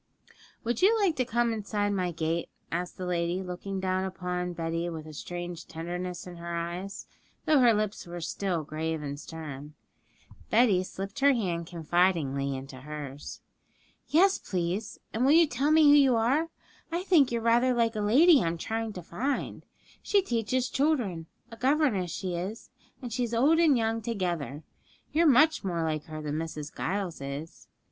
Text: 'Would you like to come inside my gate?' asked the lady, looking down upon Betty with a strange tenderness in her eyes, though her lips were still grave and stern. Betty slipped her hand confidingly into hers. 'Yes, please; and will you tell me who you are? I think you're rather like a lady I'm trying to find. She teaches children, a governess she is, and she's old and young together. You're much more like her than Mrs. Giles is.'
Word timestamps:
'Would 0.63 0.81
you 0.81 0.99
like 0.99 1.15
to 1.17 1.25
come 1.25 1.53
inside 1.53 1.91
my 1.91 2.09
gate?' 2.11 2.49
asked 2.71 2.97
the 2.97 3.05
lady, 3.05 3.43
looking 3.43 3.79
down 3.79 4.03
upon 4.03 4.51
Betty 4.53 4.89
with 4.89 5.05
a 5.05 5.13
strange 5.13 5.67
tenderness 5.67 6.25
in 6.25 6.37
her 6.37 6.55
eyes, 6.55 7.05
though 7.45 7.59
her 7.59 7.71
lips 7.71 8.07
were 8.07 8.19
still 8.19 8.63
grave 8.63 9.03
and 9.03 9.19
stern. 9.19 9.75
Betty 10.49 10.81
slipped 10.83 11.19
her 11.19 11.33
hand 11.33 11.67
confidingly 11.67 12.55
into 12.57 12.77
hers. 12.77 13.41
'Yes, 14.07 14.39
please; 14.39 14.97
and 15.13 15.23
will 15.23 15.33
you 15.33 15.45
tell 15.45 15.69
me 15.69 15.83
who 15.83 15.95
you 15.95 16.15
are? 16.15 16.49
I 16.91 17.03
think 17.03 17.31
you're 17.31 17.39
rather 17.43 17.71
like 17.71 17.95
a 17.95 18.01
lady 18.01 18.41
I'm 18.41 18.57
trying 18.57 18.93
to 18.93 19.03
find. 19.03 19.67
She 20.01 20.23
teaches 20.23 20.67
children, 20.69 21.27
a 21.51 21.57
governess 21.57 22.09
she 22.09 22.33
is, 22.35 22.71
and 23.03 23.13
she's 23.13 23.35
old 23.35 23.59
and 23.59 23.77
young 23.77 24.01
together. 24.01 24.63
You're 25.11 25.27
much 25.27 25.63
more 25.63 25.83
like 25.83 26.05
her 26.05 26.23
than 26.23 26.37
Mrs. 26.39 26.75
Giles 26.75 27.21
is.' 27.21 27.67